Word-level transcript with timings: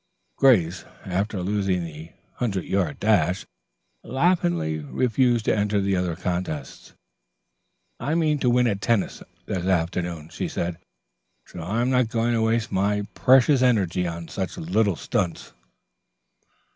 Grace, 0.35 0.83
after 1.05 1.43
losing 1.43 1.85
the 1.85 2.09
hundred 2.37 2.65
yard 2.65 2.99
dash, 2.99 3.45
laughingly 4.01 4.79
refused 4.79 5.45
to 5.45 5.55
enter 5.55 5.79
the 5.79 5.95
other 5.95 6.15
contests. 6.15 6.93
"I 7.99 8.15
mean 8.15 8.39
to 8.39 8.49
win 8.49 8.65
at 8.65 8.81
tennis 8.81 9.21
this 9.45 9.67
afternoon," 9.67 10.29
she 10.29 10.47
said, 10.47 10.79
"so 11.45 11.61
I'm 11.61 11.91
not 11.91 12.07
going 12.09 12.33
to 12.33 12.41
waste 12.41 12.71
my 12.71 13.03
precious 13.13 13.61
energy 13.61 14.07
on 14.07 14.27
such 14.27 14.57
little 14.57 14.95
stunts." 14.95 15.53